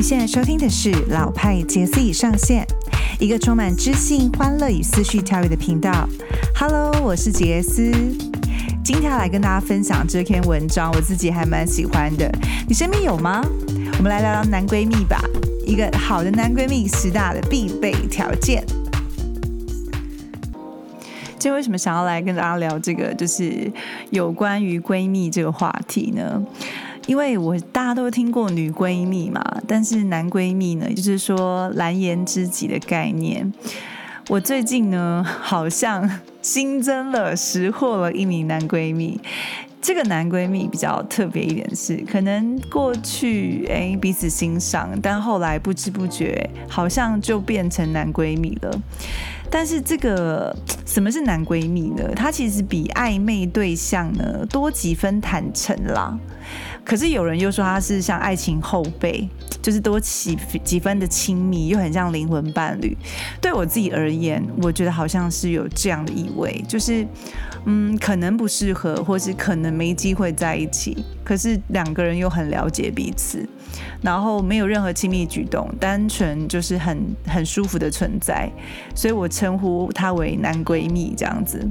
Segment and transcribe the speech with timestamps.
[0.00, 2.66] 你现在收听的是老派杰斯已上线，
[3.18, 6.08] 一个充满知性、欢乐与思绪跳跃的频道。
[6.54, 7.92] Hello，我是杰斯，
[8.82, 12.32] 今天要来跟大家分享这篇文章，我自己还蛮喜欢的。
[12.66, 13.44] 你身边有吗？
[13.98, 15.22] 我们来聊聊男闺蜜吧。
[15.66, 18.64] 一个好的男闺蜜十大的必备条件。
[21.38, 23.70] 今天为什么想要来跟大家聊这个，就是
[24.08, 26.42] 有关于闺蜜这个话题呢？
[27.10, 33.52] 因为我大家都听过女闺蜜嘛，但是男闺蜜呢，就是说蓝颜知己的概念。
[34.28, 36.08] 我最近呢，好像
[36.40, 39.20] 新增了识货了一名男闺蜜。
[39.82, 48.80] 这个男闺蜜比较特别一点是，可能过去哎彼此欣赏，但后来不知不觉好像就变成男闺蜜了。
[49.50, 52.08] 但是这个什么是男闺蜜呢？
[52.14, 56.18] 他其实比暧昧对象呢多几分坦诚啦。
[56.84, 59.28] 可是有人又说他是像爱情后辈，
[59.60, 62.96] 就是多几几分的亲密，又很像灵魂伴侣。
[63.40, 67.06] 对我自己而言，我觉得好像是有这样的意味，就是
[67.66, 71.04] 嗯，可能不适合，或是可能没机会在一起。
[71.22, 73.46] 可是两个人又很了解彼此，
[74.02, 78.50] 然后没有任何亲密举动，单纯就是很很舒服的存在。
[78.94, 81.66] 所以我称呼她为男闺蜜这样子。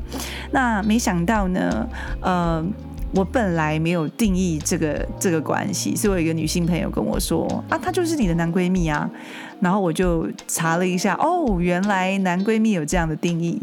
[0.51, 1.87] 那没想到呢，
[2.21, 2.65] 呃。
[3.11, 9.09] 我本来没有定义这个这个关系，是我有一个女性朋友跟我说啊，她就是你的男闺蜜啊。
[9.59, 13.59] 然后我就查了一下，哦，原来男闺蜜有这样的定义。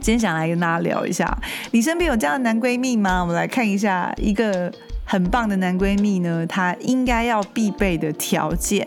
[0.00, 1.36] 今天想来跟大家聊一下，
[1.72, 3.20] 你身边有这样的男闺蜜吗？
[3.20, 4.72] 我们来看一下一个
[5.06, 8.86] 很棒的男闺蜜呢，他应该要必备的条件。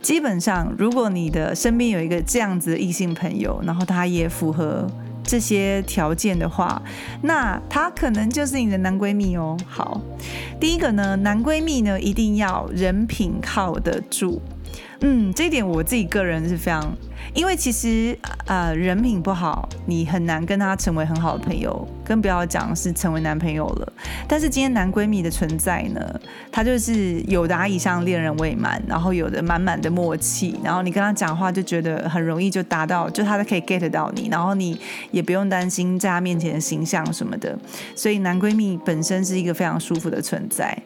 [0.00, 4.88] 基本上，如果你的身边有一个这样子的异性朋友，然后他也符合。
[5.28, 6.80] 这些条件的话，
[7.22, 9.56] 那她可能就是你的男闺蜜哦。
[9.66, 10.00] 好，
[10.60, 14.40] 第一个呢，男闺蜜呢一定要人品靠得住。
[15.00, 16.96] 嗯，这一点我自己个人是非常，
[17.34, 23.92] 因为其实呃人品不好，你很难跟他成为很好的朋友，更不要讲是成为男朋友了。
[24.28, 26.00] 但是今天男闺蜜的存在呢，
[26.50, 34.78] 他就是有达以上恋人未满，然后有的满满的默契，然后你跟他讲话就觉得很容易就达到，就他都可以 get 到你，然后你
[35.10, 37.58] 也不用担心在他面前的形象什么的。
[37.94, 40.76] 所以男闺蜜本身是一个非常舒服的存在。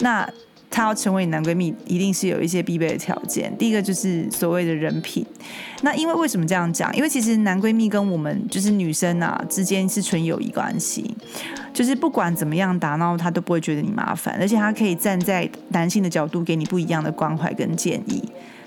[0.00, 0.28] 那
[0.70, 3.56] 她要成为你男闺蜜，一定是有一些必备的条件。
[3.56, 5.24] 第一个就是所谓的人品。
[5.82, 6.94] 那因为为什么这样讲？
[6.96, 11.14] 因为其实男闺蜜跟我们就是女生啊之间是纯友谊关系，
[11.72, 18.22] 就是不管怎么样打闹，他都不会觉得你麻烦，而且他可以站在男性的角度给你不一样的关怀跟建议。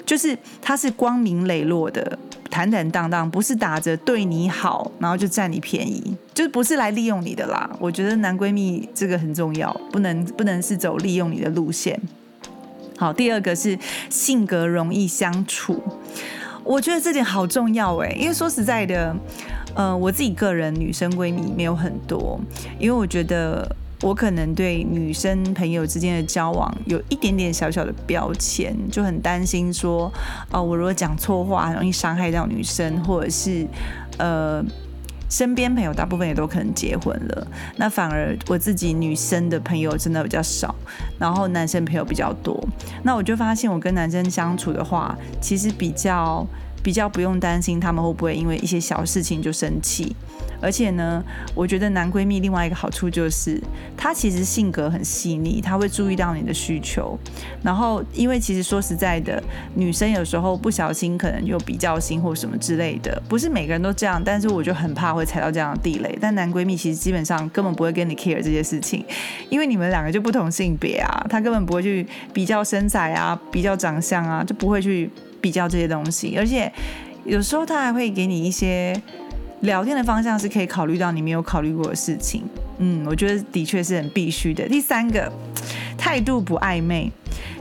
[0.10, 2.18] 就是他是光明磊落的。
[2.50, 7.70] 坦坦荡荡，不是打着对你好，然后就占你便宜，就是不是来利用你的啦。
[7.80, 12.02] 我觉得男闺蜜这个很重要，不能不能是走利用你的路线。
[12.98, 13.78] 好，第二个是
[14.10, 15.80] 性格容易相处，
[16.64, 19.16] 我觉得这点好重要哎，因为说实在的，
[19.76, 22.42] 呃，我自己个人女生闺蜜没有很多，
[22.80, 23.76] 因为我觉得。
[24.02, 30.12] 我可能对女生朋友之间的交往有一点点小小的标签，就很担心说，
[30.52, 33.68] 哦，我如果讲错话，很容易伤害到女生，或者是，
[34.18, 34.64] 呃，
[35.30, 40.74] 身边朋友大部分也都可能结婚了，那反而我自己女生的朋友真的比较少，
[41.20, 42.58] 然后男生朋友比较多，
[43.04, 46.48] 那我就发现我跟男生相处的话，其实比较
[46.84, 50.16] 比较不用担心他们会不会因为一些小事情就生气。
[50.62, 51.24] 而且呢，
[51.56, 53.62] 我觉得男闺蜜另外一个好处就是，
[53.96, 57.18] 他其实性格很细腻，他会注意到你的需求。
[57.64, 59.42] 然后，因为其实说实在的，
[59.76, 64.22] 女生有时候不小心可能就比较心或什么之类的，不是每个人都这样。
[64.22, 66.18] 但是我就很怕会踩到这样的地雷。
[66.20, 69.06] 但男闺蜜其实基本上根本不会跟你 care 这些事情，
[69.50, 75.10] 因为你们两个就不同性别啊，他根本不会去比较身材啊，比较长相啊，就不会去
[75.42, 76.36] 比较这些东西。
[76.38, 76.72] 而且
[77.26, 79.00] 有时候他还会给你一些。
[79.64, 82.46] 聊天的方向是可以考虑到你没有考虑过的事情，
[82.78, 84.66] 嗯，我觉得的确是很必须的。
[84.70, 85.30] 第三个，
[85.98, 87.12] 态度不暧昧，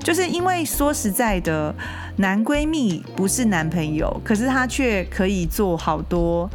[0.05, 1.75] 就是因为说实在的，
[2.19, 6.49] 男闺蜜不是男朋友，可是他却可以做好多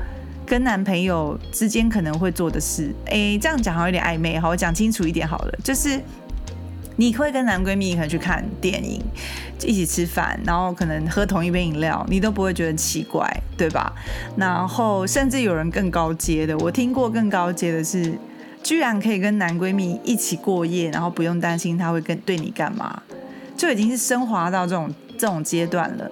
[0.45, 2.95] 跟男朋友之间可能会做的事。
[3.07, 5.99] 哎，这样讲好像有点暧昧，好，我讲清楚一点好了，就是。
[6.95, 9.01] 你会跟男闺蜜可能去看电影，
[9.61, 13.93] 一起吃饭，然后可能喝同一杯饮料，你都不会觉得奇怪，对吧？
[14.37, 18.13] 然后甚至有人更高阶的，我听过更高阶的是，
[18.61, 23.01] 居然可以跟男闺蜜一起过夜，然后不用担心他会跟对你干嘛，
[23.57, 26.09] 就已经是升华到这种这种阶段了。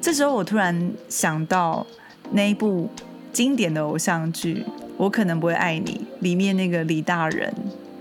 [0.00, 1.86] 这时候我突然想到
[2.30, 2.88] 那一部
[3.32, 4.64] 经典的偶像剧
[4.96, 7.52] 《我可能不会爱你》里面那个李大人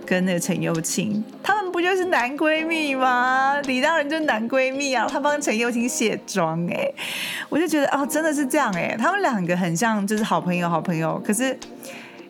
[0.05, 1.89] 跟那个陈幼庆，他不。
[1.89, 3.59] 就是男闺蜜吗？
[3.63, 6.91] 李大人就是男闺蜜啊，他帮陈幼卿卸妆哎，
[7.49, 11.19] 我就觉得哦，真的是这样哎，他们两个很像，就是好朋友，好朋友。
[11.25, 11.57] 可是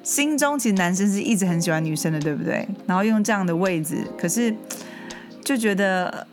[0.01, 2.65] 心中其实男生是一直很喜欢女生的，对不对？
[2.85, 4.55] 然后用这样的位置，可是
[5.43, 6.27] 就觉得。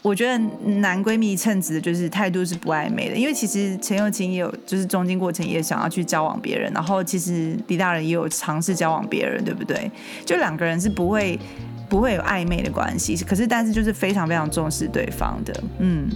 [0.00, 0.38] 我觉得
[0.78, 9.90] 男闺蜜称职的就是态度是不暧昧的，因为其实陈友琴也有，就是中间过程也想要去交往别人，然后其实李大人也有尝试交往别人，对不对？
[10.24, 11.36] 就两个人是不会
[11.88, 16.08] 不会有暧昧的关系，可是但是就是非常非常重视对方的，嗯。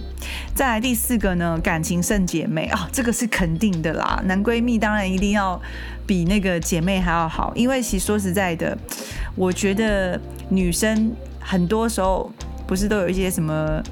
[0.55, 4.21] 再来第四个呢，感情胜姐妹啊，这个是肯定的啦。
[4.25, 5.59] 男闺蜜当然一定要
[6.05, 8.77] 比那个姐妹还要好，因为其实说实在的，
[9.35, 12.31] 我觉得女生很多时候。
[12.65, 13.83] 不是都有一些什么？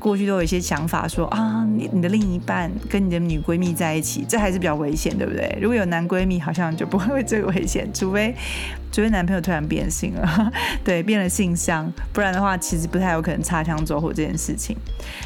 [0.00, 5.58] 过去都有一些想法，说啊，你你的另一半跟你的女闺蜜在一起，这还是比较危险，对不对？
[5.60, 8.34] 如果有男闺蜜，好像就不会这个危险，除非
[8.90, 10.52] 除非男朋友突然变性了，
[10.82, 14.76] 对，变了性向，不然的话，其实不太有可能擦枪走火这件事情。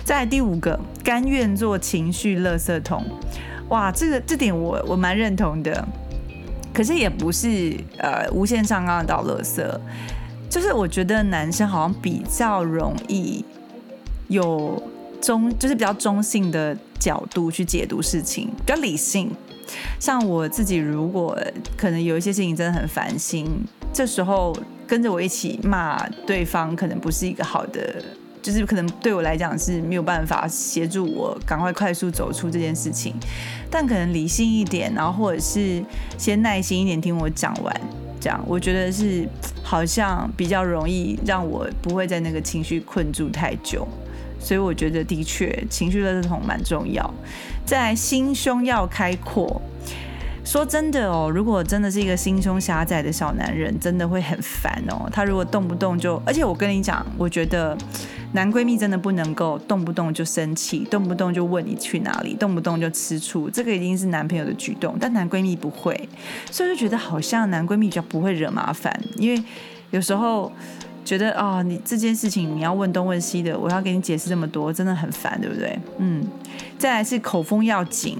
[0.05, 3.03] 再来第五个，甘愿做情绪垃圾桶，
[3.69, 5.87] 哇，这个这点我我蛮认同的，
[6.75, 9.62] 可是也不是呃无限上纲到垃圾。
[10.50, 13.44] 就是我觉得男生好像比较容易
[14.29, 14.82] 有
[15.21, 19.31] 中，就是比较中性的角度去解读事情，比较理性。
[19.99, 21.38] 像我自己，如果
[21.76, 23.49] 可能有一些事情真的很烦心，
[23.93, 24.55] 这时候
[24.87, 28.03] 跟着我一起骂对方，可能不是一个好的，
[28.43, 33.15] 就是可能对我来讲是没有办法协助我赶快快速走出这件事情。
[33.71, 35.82] 但可能理性一点，然后或者是
[36.19, 37.81] 先耐心一点听我讲完。
[38.21, 39.26] 这样，我觉得是
[39.62, 43.87] 好像比较容易让我不会在那个情绪困住太久，
[44.44, 47.14] 所以我觉得的确情绪垃圾桶蛮重要。
[47.64, 49.62] 在心胸要开阔。
[50.44, 55.08] 说真的哦，如果真的是一个心胸狭窄的小男人，真的会很烦哦。
[55.11, 57.75] 他如果动不动就，而且我跟你讲，我觉得
[58.32, 64.94] 男闺蜜真的不能够动不动就生气，动不动就问你去哪里，动不动就吃醋，这个已经是男朋友的举动。
[65.00, 65.99] 但男闺蜜不会，
[66.50, 69.43] 所以就觉得好像男闺蜜比较不会惹麻烦，因为
[69.93, 70.52] 有时候
[71.05, 75.79] 觉得啊，你这件事情你要问东问西的，我要给你解释这么多，真的很烦，对不对？
[75.99, 76.25] 嗯，
[76.79, 78.19] 再来是口风要紧。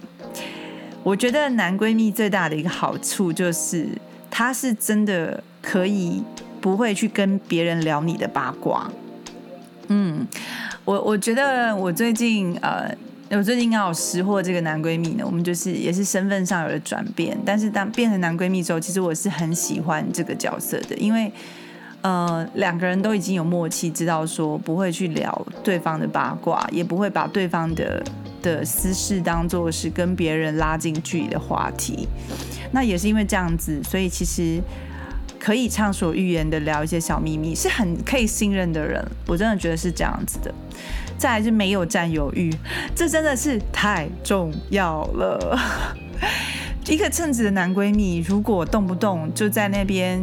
[1.03, 3.89] 我觉得男闺蜜最大的一个好处就是，
[4.31, 6.23] 他是真的可以
[6.61, 8.91] 不会去跟别人聊你的八卦。
[9.89, 10.27] 嗯，
[10.85, 12.91] 我我觉得我最近呃，
[13.31, 21.31] 我最近刚好识货这个男闺蜜呢，我们就是也是身份上有了转变，但是当变成男闺蜜之后，其实我是很喜欢这个角色的，因为
[22.05, 28.01] 呃两个人都已经有默契，知道说不会去聊对方的八卦，也不会把对方的。
[28.45, 32.07] 的私事当做是跟别人拉近距离的话题，
[32.73, 34.61] 那也是因为这样子，所以其实
[35.41, 39.03] 可以畅所欲言的聊一些小秘密，是很可以信任的人。
[39.27, 40.53] 我真的觉得是这样子的。
[41.17, 42.55] 再来是没有占有欲，
[42.95, 45.59] 这真的是太重要了。
[46.87, 50.23] 一个称职的男闺蜜，如果动不动就在那边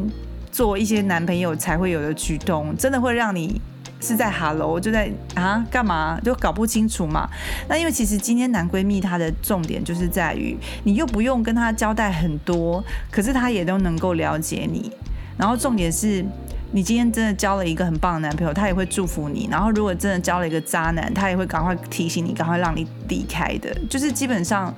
[0.52, 3.62] 做一些男朋友才会有的举动，真的会让你。
[4.04, 7.30] 是在 Hello 就在啊干嘛就搞不清楚嘛？
[7.70, 14.92] 那因为其实今天男闺蜜他的重点就是在于你又不用跟他交代很多，可是他也都能够了解你。
[15.38, 16.26] 然后重点是
[16.72, 19.48] 你今天真的交了一个很棒的男朋友，他也会祝福你。
[19.52, 23.72] 然后如果真的交了一个渣男，他也会赶快提醒你，赶快让你离开的。
[23.88, 24.74] 就是基本上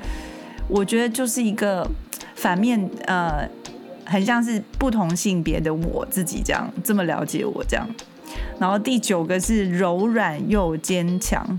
[0.68, 1.90] 我觉得就是一个
[2.36, 3.48] 反面，呃，
[4.14, 7.84] 很像是不同性别的我自己这样这么了解我这样。
[8.60, 11.58] 然后第九个是柔软又坚强。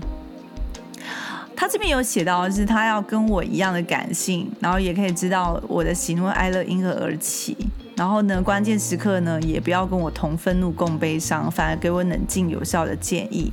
[1.53, 7.57] 他这边有写到，是他要跟我一样的感性，然后也可以知道我的喜怒哀乐因何而起。
[7.97, 13.51] 然后呢，关键时刻呢，也不要跟我同愤怒共悲伤，反而给我冷静有效的建议。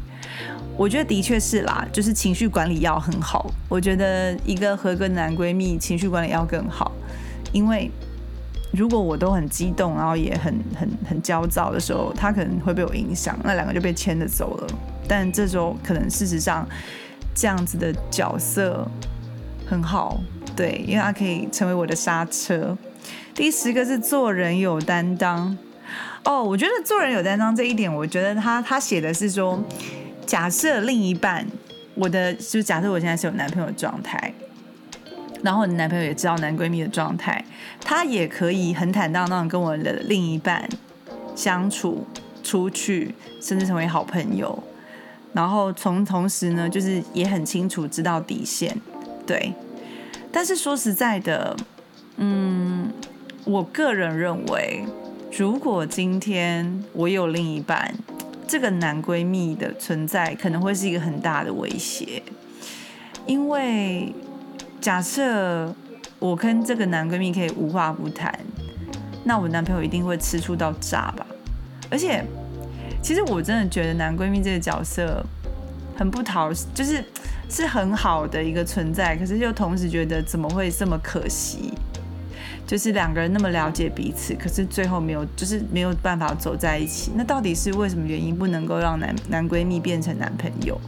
[0.77, 3.51] 我觉得的确是啦，就是情绪管理要很好。
[3.69, 6.93] 我觉得一个合格男闺蜜情绪管理要更好，
[7.53, 7.91] 因为。
[8.73, 14.67] 如果我都很激动，然后也很很很焦躁的时候，他可能会被我影响，那两个就被牵着走了。
[15.07, 16.67] 但这时候可能事实上
[17.35, 18.89] 这样子的角色
[19.67, 20.19] 很好，
[20.57, 22.77] 对，因为他可以成为我的刹车。
[23.35, 25.57] 第十个是做人有担当。
[26.25, 29.63] 哦，我觉得做人有担当这一点，我觉得他他写的是说，
[30.25, 31.47] 假设另一半，
[31.95, 34.33] 我的就假设我现在是有男朋友的状态。
[35.43, 37.45] 然后你男朋友也知道男闺蜜的状态，
[37.81, 40.69] 他也可以很坦荡荡跟我的另一半
[41.35, 42.07] 相处、
[42.43, 44.63] 出去，甚至成为好朋友。
[45.33, 48.77] 然后从同时呢，就是也很清楚知道底线，
[49.27, 49.53] 对。
[50.31, 51.57] 但是说实在的，
[52.17, 52.91] 嗯，
[53.45, 54.85] 我个人认为，
[55.37, 57.95] 如果今天我有另一半，
[58.47, 62.23] 这个男闺蜜的存在可能会是一个很大的威胁，
[63.27, 64.13] 因为
[64.83, 65.73] 假设
[66.19, 68.37] 我跟这个男闺蜜可以无话不谈，
[69.23, 71.25] 那我男朋友一定会吃醋到炸吧。
[71.89, 72.25] 而且，
[73.01, 75.25] 其实我真的觉得男闺蜜这个角色
[75.97, 77.05] 很不讨，就是
[77.49, 81.73] 是很好的一个存在，可是又同时觉得怎么会这么可惜？
[82.67, 87.13] 就是两个人那么了解彼此，可是最后没有，就是没有办法走在一起。
[87.15, 90.81] 那到底是为什么原因不能够让男男闺蜜变成男朋友？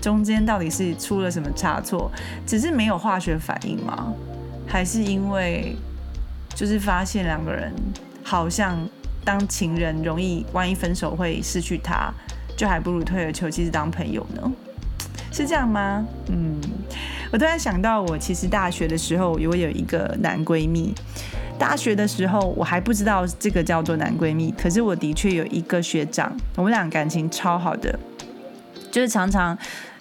[0.00, 2.10] 中间到底是出了什么差错？
[2.46, 4.12] 只是没有化学反应吗？
[4.66, 5.76] 还是因为
[6.54, 7.72] 就是发现两个人
[8.22, 8.78] 好像
[9.24, 12.12] 当情人容易，万一分手会失去他，
[12.56, 14.52] 就还不如退而求其次当朋友呢？
[15.30, 16.06] 是这样吗？
[16.28, 16.60] 嗯。
[17.30, 20.94] 我突然想到，我其实大学的时候，我有一个男闺蜜。
[21.58, 27.98] 大学的时候，我还不知道这个叫做男闺蜜，可是我的确有一个学长，我们俩感情超好的，
[28.90, 29.56] 就是常常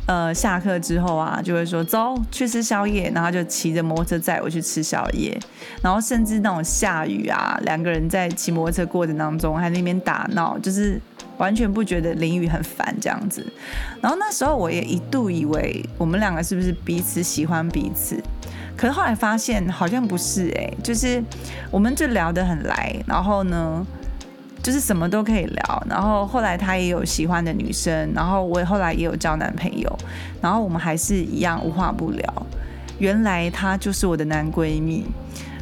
[0.06, 5.38] 呃下课之后啊，就会说走去吃宵夜，然后就骑着摩托车载我去吃宵夜，
[5.82, 11.00] 然后甚至那种下雨啊，两个人在骑摩托车过程当中还那边打闹，就是。
[11.38, 13.46] 完全不觉得淋雨很烦这样子，
[14.02, 18.20] 然后那时候我也一度以为我们两个是不是彼此喜欢彼此，
[18.76, 21.24] 可是后来发现好像不是哎，就是
[21.70, 23.86] 我们就聊得很来，然后呢，
[24.68, 30.00] 就是什么都可以聊，然后后来他也有喜欢的女生，然后我后来也有交男朋友，
[30.42, 32.48] 然后我们还是一样无话不聊。
[33.00, 35.06] 原来他就是我的男闺蜜，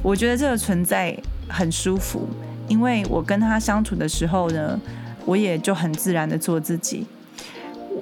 [0.02, 1.16] 我觉得这个存在
[1.48, 2.28] 很舒服，
[2.68, 4.80] 因为我跟他相处的时候呢。
[5.28, 7.04] 我也就很自然的做自己。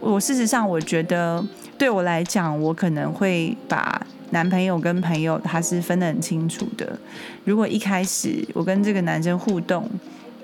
[0.01, 1.41] 我事实上，我觉得
[1.77, 6.99] 对我来讲，我可能会把男朋友跟朋友他是分得很清楚的。
[7.45, 9.89] 如果一开始我跟这个男生互动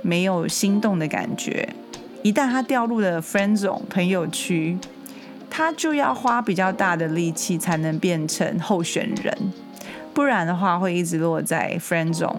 [0.02, 1.68] 没有心动的感觉，
[2.24, 4.78] 一旦他掉入了 friend zone 朋友区，
[5.50, 9.38] 他就要花比较大的力气才能变成候选人，
[10.14, 12.36] 不然的话会一直落在 friend zone。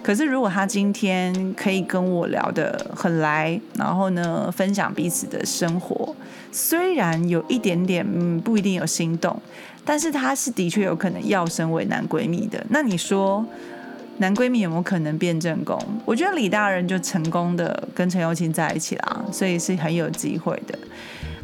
[0.00, 6.14] 可是，如果他今天可以跟我聊得很来，然后呢，分享彼此的生活，
[6.50, 9.38] 虽然有一点点，嗯，不一定有心动，
[9.84, 12.64] 但是他是的确有可能要升为男闺蜜的。
[12.70, 13.44] 那你说，
[14.18, 15.78] 男闺蜜有没有可能变正宫？
[16.04, 20.78] 我觉得李大人就成功的跟陈友清在一起啦，所以是很有机会的。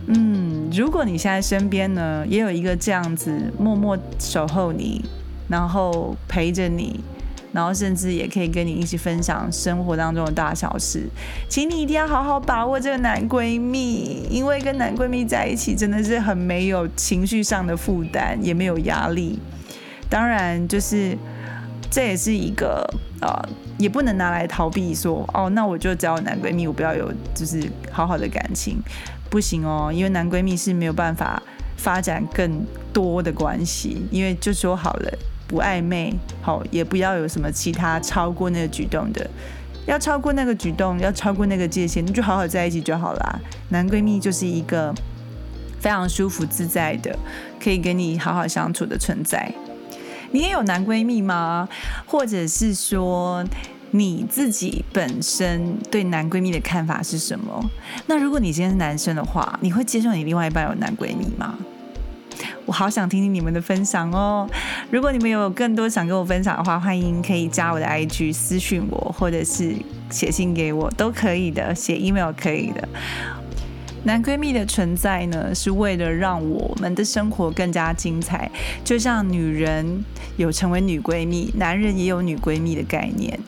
[0.09, 5.05] 嗯，如果你现在身边呢，也有一个这样子默默守候你，
[5.49, 7.01] 然后陪着你。
[7.53, 11.09] 然后甚至也可以跟你一起分享生活当中的大小事，
[11.49, 19.39] 请你一定要好好把握这个男闺蜜，因为跟男闺蜜在一起真的是很没有情绪上的负担，也没有压力。
[20.11, 21.17] 当然，就是
[21.95, 22.85] 这也是一个
[23.21, 23.31] 呃，
[23.79, 28.83] 也不能拿来逃避说哦，那我就交男闺蜜，我不要有就是好好的感情，
[29.31, 31.41] 不行哦，因为男闺蜜是没有办法
[31.77, 35.19] 发展更多的关系，因为就说好了。
[35.47, 39.31] 不暧昧，好，也不要有什么其他超过那个举动的。
[39.87, 43.39] 要超过那个举动，要超过那个界限，你就好好在一起就好啦。
[43.69, 44.93] 男闺蜜就是一个
[45.79, 47.17] 非常舒服自在的，
[47.63, 49.55] 可以跟你好好相处的存在。
[50.35, 51.69] 你也有男闺蜜吗？
[52.07, 53.45] 或者是说
[53.93, 57.71] 你自己本身对男闺蜜的看法是什么？
[58.09, 61.55] 那如果你今天是男生的话，你会接受你另外一半有男闺蜜吗？
[62.67, 64.49] 我好想听听你们的分享哦！
[64.91, 69.77] 如果你们有更多想跟我分享的话，欢迎可以加我的 IG 私讯我，或者是
[70.11, 72.89] 写信给我，都可以的，写 email 可以的。
[74.05, 78.51] 男闺蜜的存在呢，是为了让我们的生活更加精彩，
[78.85, 80.05] 就像女人
[80.37, 83.39] 有成为女闺蜜，男人也有女闺蜜的概念。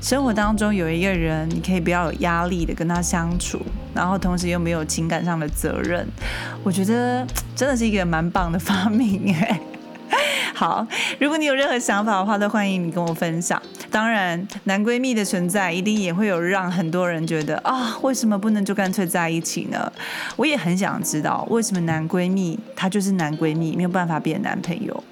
[0.00, 3.60] 生活当中有一个人，你可以不要有压力的跟他相处，
[3.94, 6.06] 然后同时又没有情感上的责任，
[6.64, 9.60] 我觉得真的是一个蛮棒的发明哎。
[10.60, 10.86] 好，
[11.18, 13.58] 如果你有任何想法的话，都欢迎你跟我分享。
[13.90, 19.90] 当然，男闺蜜的存在一定也会有让很多人觉得啊，为什么不能就干脆在一起呢？
[20.36, 25.02] 我也很想知道，为什么男闺蜜他就是男闺蜜，没有办法变男朋友。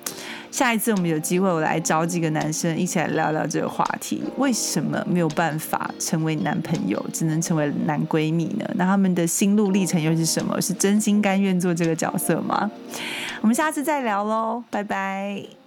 [0.50, 8.68] 下一次我们有机会，我来找几个男生一起来聊聊这个话题：为什么没有办法成为男朋友，只能成为男闺蜜呢？
[8.74, 10.60] 那他们的心路历程又是什么？
[10.60, 12.70] 是真心甘愿做这个角色吗？
[13.40, 15.57] 我们下次再聊喽，拜拜。